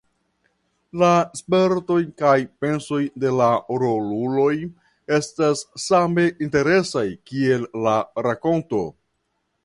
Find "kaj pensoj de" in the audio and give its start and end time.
2.21-3.33